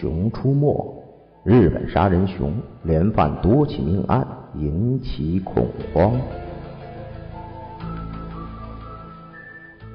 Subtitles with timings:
[0.00, 1.04] 熊出没，
[1.44, 2.54] 日本杀人熊
[2.84, 6.18] 连犯多起命案，引起恐慌。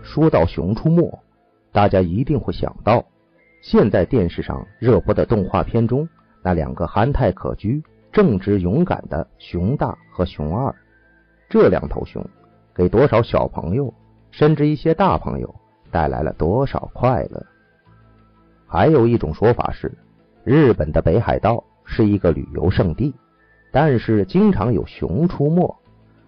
[0.03, 1.01] 说到《熊出没》，
[1.71, 3.03] 大家一定会想到，
[3.63, 6.07] 现在电视上热播的动画片中
[6.43, 7.81] 那两个憨态可掬、
[8.11, 10.71] 正直勇敢的熊大和熊二。
[11.49, 12.23] 这两头熊
[12.75, 13.91] 给多少小朋友，
[14.29, 15.55] 甚至一些大朋友
[15.89, 17.43] 带来了多少快乐？
[18.67, 19.91] 还有一种说法是，
[20.43, 23.13] 日本的北海道是一个旅游胜地，
[23.71, 25.75] 但是经常有熊出没。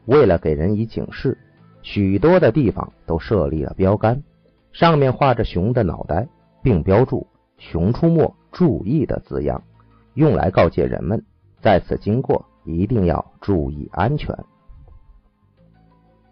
[0.05, 1.37] 为了给人以警示，
[1.81, 4.23] 许多的地方都设立了标杆，
[4.71, 6.27] 上面画着熊的脑袋，
[6.61, 7.27] 并标注
[7.57, 9.61] “熊出没，注意”的字样，
[10.13, 11.23] 用来告诫人们
[11.59, 14.33] 在此经过一定要注意安全。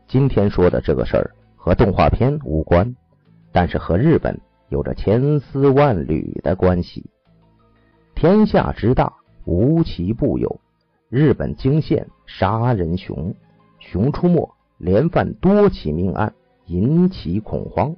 [0.08, 2.96] 今天说的这个事儿和动画片无关，
[3.52, 4.40] 但是和日本。
[4.76, 7.06] 有着千丝万缕的关系。
[8.14, 9.14] 天下之大，
[9.46, 10.60] 无奇不有。
[11.08, 13.34] 日本惊现杀人熊，
[13.80, 16.34] 熊出没，连犯多起命案，
[16.66, 17.96] 引起恐慌。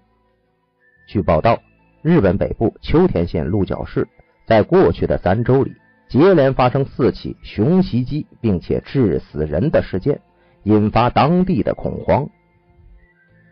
[1.08, 1.58] 据报道，
[2.04, 4.08] 日本北部秋田县鹿角市
[4.46, 5.74] 在过去的三周里，
[6.08, 10.22] 接连发生四起熊袭击并且致死人的事件，
[10.62, 12.30] 引发当地的恐慌。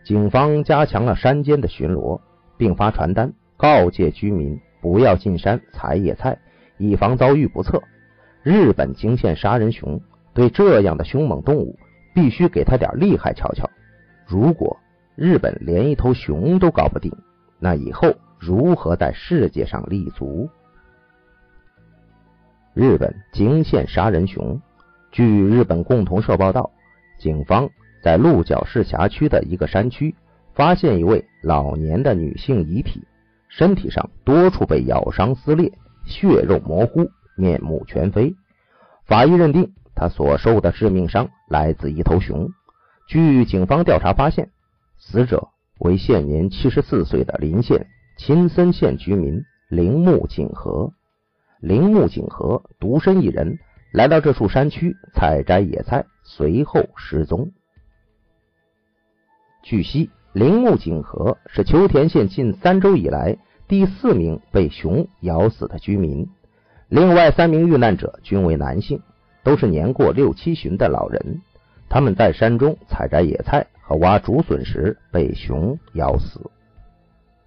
[0.04, 2.22] 警方加强了山间的巡逻。
[2.58, 6.38] 并发传单告诫居民不要进山采野菜，
[6.78, 7.82] 以防遭遇不测。
[8.44, 10.02] 日本惊现杀人熊，
[10.34, 11.78] 对这样的凶猛动物，
[12.14, 13.70] 必须给他点厉害瞧瞧。
[14.28, 14.78] 如果
[15.16, 17.12] 日本连一头熊都搞不定，
[17.60, 20.50] 那以后如何在世界上立足？
[22.74, 24.62] 日本惊现杀人熊。
[25.12, 26.70] 据日本共同社报道，
[27.18, 27.70] 警方
[28.04, 30.14] 在鹿角市辖区的一个山区。
[30.56, 33.04] 发现一位老年的女性遗体，
[33.50, 35.74] 身体上多处被咬伤撕裂，
[36.06, 38.34] 血肉模糊，面目全非。
[39.06, 42.50] 法医认定她所受的致命伤来自一头熊。
[43.06, 44.50] 据警方调查发现，
[44.98, 45.50] 死者
[45.80, 47.88] 为现年七十四岁的林县
[48.18, 50.94] 青森县居民铃木景和。
[51.60, 53.60] 铃木景和独身一人
[53.92, 57.52] 来到这处山区采摘野菜，随后失踪。
[59.62, 60.10] 据悉。
[60.36, 63.38] 铃木景和是秋田县近三周以来
[63.70, 66.28] 第四名被熊咬死的居民，
[66.90, 69.00] 另外三名遇难者均为男性，
[69.46, 71.40] 都是年过六七旬的老人。
[71.88, 76.52] 他们在山中采摘野菜和挖竹笋时被熊咬死。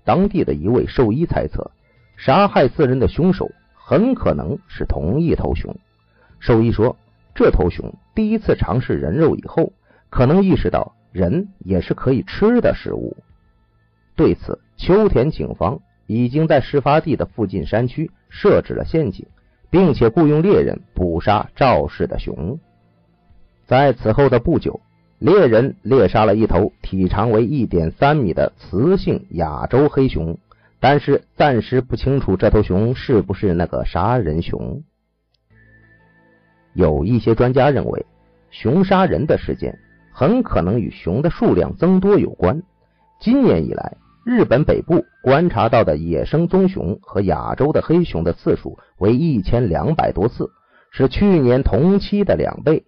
[0.03, 1.71] 当地的一位兽医猜测，
[2.17, 5.77] 杀害四人的凶手很可能是同一头熊。
[6.39, 6.97] 兽医说，
[7.35, 9.75] 这头熊第一次尝试人肉以后，
[10.09, 10.95] 可能意识到。
[11.13, 13.17] 人也是可以吃的食物。
[14.17, 19.27] 对此，秋田警方已经在事发地的附近山区设置了陷阱，
[19.71, 22.59] 并且雇佣猎人捕杀肇事的熊。
[23.67, 24.81] 在此后的不久，
[25.19, 30.39] 猎人猎杀了一头体长为一点三米的雌性亚洲黑熊，
[30.81, 34.83] 但是暂时不清楚这头熊是不是那个杀人熊。
[36.75, 38.07] 有一些专家认为，
[38.51, 39.79] 熊杀人的事件。
[40.19, 42.65] 很可能与熊的数量增多有关。
[43.21, 50.51] 今年以来，日本北部观察到的野生棕熊和亚洲的黑熊的次数为一千两百多次，
[50.91, 52.85] 是去年同期的两倍。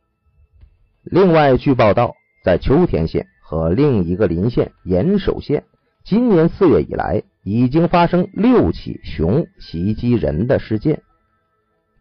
[1.04, 5.62] 另外，据报道，在秋田县和另一个邻县岩手县，
[6.02, 11.00] 今年四月以来已经发生六起熊袭击人的事件。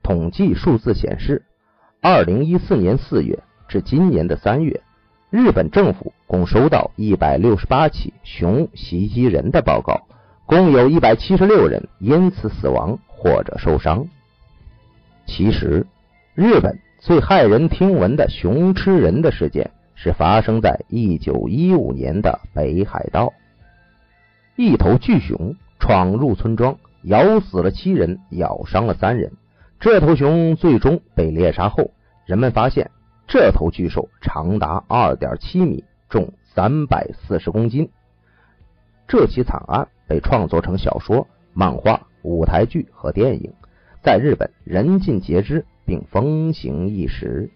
[0.01, 1.43] 统计数字显示，
[2.01, 3.37] 二零一四年四月
[3.67, 4.81] 至今年的三月。
[5.31, 10.07] 日本政府共收到一百六十八起熊袭击人的报告，
[10.47, 14.07] 共有一百七十六人因此死亡或者受伤。
[15.27, 15.85] 其实，
[16.33, 23.31] 日本最骇人听闻的熊吃人的事件是发生在一九一五年的北海道，
[24.55, 29.31] 一头巨熊闯入村庄，咬死了七人，咬伤了三人。
[29.79, 31.91] 这头熊最终被猎杀后，
[32.25, 32.89] 人们发现。
[33.31, 37.91] 这头巨兽长达二点七米，重三百四十公斤。
[39.07, 43.53] 这起惨案被创作成小说、漫画、舞台剧和电影，
[44.01, 47.51] 在日本人尽皆知，并风行一时。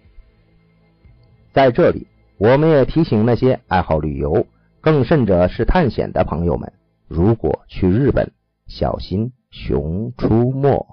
[1.53, 2.05] 在这里，
[2.37, 4.45] 我们也提醒那些爱好旅游，
[4.79, 6.71] 更甚者是探险的朋友们：
[7.07, 8.31] 如果去日本，
[8.67, 10.85] 小心熊出没。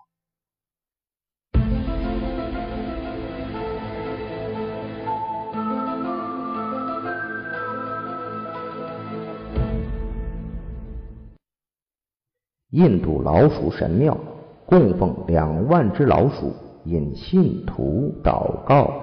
[12.70, 14.17] 印度老鼠神庙
[14.64, 18.94] 供奉两万只老鼠，引信徒祷告。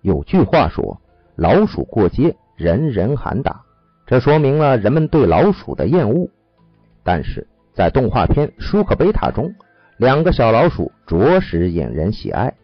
[0.00, 0.98] 有句话说
[1.36, 3.60] ：“老鼠过街，人人喊打。”
[4.06, 6.26] 这说明了人们对老鼠的厌恶。
[7.02, 9.54] 但是在动画片《舒克贝塔》中，
[9.98, 12.54] 两个小老鼠着实引人喜爱。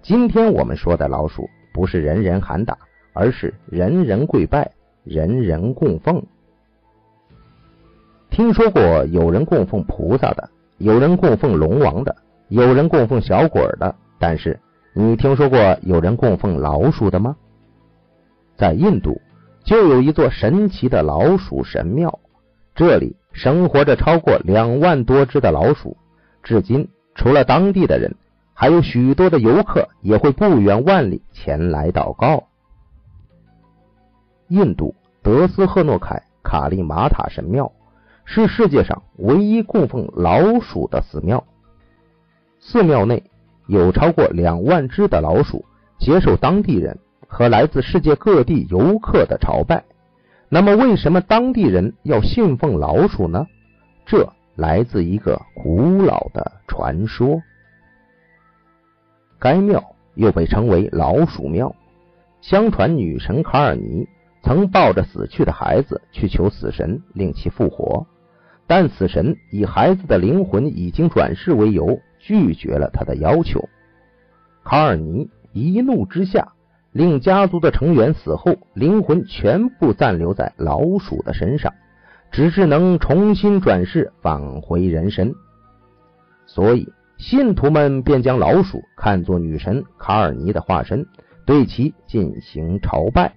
[0.00, 2.78] 今天我们说的老鼠，不是人人喊打，
[3.12, 4.72] 而是人人跪拜、
[5.04, 6.24] 人人供奉。
[8.36, 12.14] 听说过有人供奉菩萨的，有人供奉龙王的，
[12.48, 14.60] 有人供奉小鬼的，但是
[14.92, 17.34] 你听说过有人供奉老鼠的吗？
[18.58, 19.18] 在印度。
[19.64, 22.20] 就有一座神奇的老鼠神庙，
[22.74, 25.96] 这里生活着超过两万多只的老鼠。
[26.42, 28.14] 至今，除了当地的人，
[28.52, 32.44] 还有许多的游客也会不远万里前来祷告。
[34.48, 37.72] 印度德斯赫诺凯卡利玛塔神庙
[38.26, 41.42] 是世界上唯一供奉老鼠的寺庙，
[42.60, 43.22] 寺庙内
[43.66, 45.64] 有超过两万只的老鼠，
[45.98, 46.98] 接受当地人。
[47.28, 49.84] 和来自世界各地游客的朝拜，
[50.48, 53.46] 那么为什么当地人要信奉老鼠呢？
[54.06, 57.42] 这来自一个古老的传说。
[59.40, 61.74] 该庙又被称为老鼠庙。
[62.40, 64.06] 相传女神卡尔尼
[64.44, 68.06] 曾抱着死去的孩子去求死神令其复活，
[68.66, 73.68] 但死神以孩子的灵魂已经转世为由，拒绝了他的要求。
[74.64, 76.52] 卡尔尼一怒之下。
[76.92, 81.74] 令家族的成员死后，灵魂全部暂留在老鼠的身上，
[82.30, 85.34] 只是能重新转世返回人身。
[86.46, 91.06] 所以，信徒们便将老鼠看作女神卡尔尼的化身，
[91.44, 93.34] 对其进行朝拜。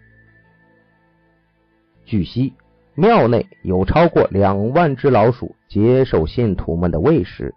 [2.06, 2.54] 据悉，
[3.00, 7.56] 庙内有超过两万只老鼠接受信徒们的喂食。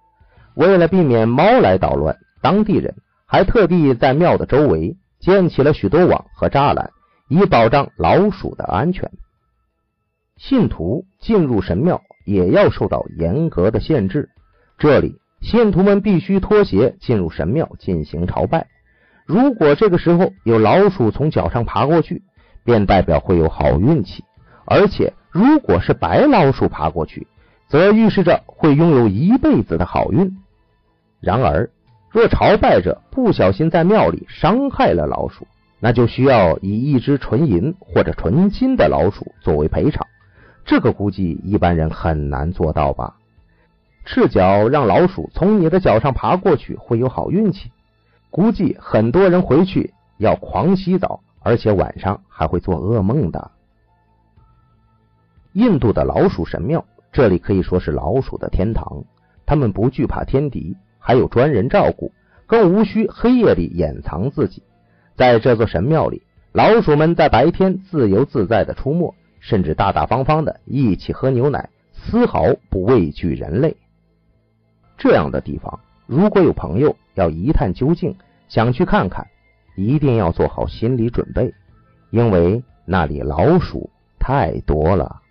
[0.54, 2.94] 为了避免猫来捣乱，当地人
[3.26, 4.96] 还特地在庙的周围。
[5.24, 6.90] 建起了许多网和栅栏，
[7.28, 9.08] 以保障老鼠的安全。
[10.36, 14.30] 信徒进入神庙也要受到严格的限制。
[14.78, 18.66] 这里，信徒们必须脱鞋进入神庙进行朝拜。
[19.24, 22.24] 如果这个时候有老鼠从脚上爬过去，
[22.64, 24.24] 便代表会有好运气；
[24.66, 27.26] 而且，如果是白老鼠爬过去，
[27.66, 30.36] 则预示着会拥有一辈子的好运。
[31.20, 31.70] 然而，
[32.10, 35.46] 若朝拜者不小心在庙里伤害了老鼠，
[35.80, 40.06] 那就需要以一只纯银或者纯金的老鼠作为赔偿。
[40.66, 43.16] 这个估计一般人很难做到吧？
[44.04, 47.70] 赤脚让老鼠从你的脚上爬过去会有好运气，
[48.30, 53.50] 估计很多人回去要狂洗澡，而且晚上还会做噩梦的。
[55.52, 59.04] 印度的老鼠神庙，这里可以说是老鼠的天堂，
[59.44, 60.76] 他们不惧怕天敌。
[61.04, 62.12] 还有专人照顾，
[62.46, 64.62] 更无需黑夜里掩藏自己。
[65.16, 66.22] 在这座神庙里，
[66.52, 73.76] 老鼠们在白天自由自在的出没，甚至大大方方的一起喝牛奶，丝毫不畏惧人类。
[74.96, 78.14] 这样的地方，如果有朋友要一探究竟，
[78.46, 79.26] 想去看看，
[79.74, 81.52] 一定要做好心理准备，
[82.10, 83.90] 因为那里老鼠
[84.20, 85.21] 太多了。